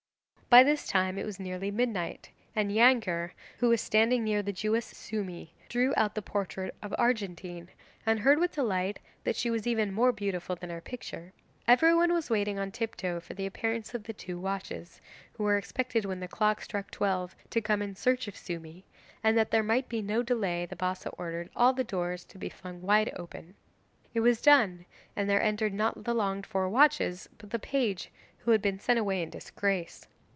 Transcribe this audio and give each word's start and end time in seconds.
By 0.49 0.63
this 0.63 0.85
time 0.85 1.17
it 1.17 1.25
was 1.25 1.39
nearly 1.39 1.71
midnight 1.71 2.29
and 2.53 2.69
Neangir, 2.69 3.31
who 3.59 3.69
was 3.69 3.79
standing 3.79 4.25
near 4.25 4.43
the 4.43 4.51
Jewess 4.51 4.83
Sumi, 4.85 5.53
drew 5.69 5.93
out 5.95 6.13
the 6.13 6.21
portrait 6.21 6.75
of 6.83 6.93
Argentine, 6.97 7.69
and 8.05 8.19
heard 8.19 8.37
with 8.37 8.51
delight 8.51 8.99
that 9.23 9.37
she 9.37 9.49
was 9.49 9.65
even 9.65 9.93
more 9.93 10.11
beautiful 10.11 10.57
than 10.57 10.69
her 10.69 10.81
picture. 10.81 11.31
Everyone 11.69 12.11
was 12.11 12.29
waiting 12.29 12.59
on 12.59 12.69
tip 12.69 12.97
toe 12.97 13.21
for 13.21 13.33
the 13.33 13.45
appearance 13.45 13.93
of 13.93 14.03
the 14.03 14.11
two 14.11 14.37
watches, 14.37 14.99
who 15.31 15.45
were 15.45 15.57
expected 15.57 16.03
when 16.03 16.19
the 16.19 16.27
clock 16.27 16.59
struck 16.59 16.91
twelve 16.91 17.33
to 17.49 17.61
come 17.61 17.81
in 17.81 17.95
search 17.95 18.27
of 18.27 18.35
Sumi, 18.35 18.83
and 19.23 19.37
that 19.37 19.51
there 19.51 19.63
might 19.63 19.87
be 19.87 20.01
no 20.01 20.21
delay 20.21 20.65
the 20.65 20.75
Bassa 20.75 21.11
ordered 21.11 21.49
all 21.55 21.71
the 21.71 21.85
doors 21.85 22.25
to 22.25 22.37
be 22.37 22.49
flung 22.49 22.81
wide 22.81 23.13
open. 23.15 23.55
It 24.13 24.19
was 24.19 24.41
done, 24.41 24.85
and 25.15 25.29
there 25.29 25.41
entered 25.41 25.73
not 25.73 26.03
the 26.03 26.13
longed 26.13 26.45
for 26.45 26.67
watches, 26.67 27.29
but 27.37 27.51
the 27.51 27.57
page 27.57 28.11
who 28.39 28.51
had 28.51 28.61
been 28.61 28.81
sent 28.81 28.99
away 28.99 29.23
in 29.23 29.29
disgrace. 29.29 30.09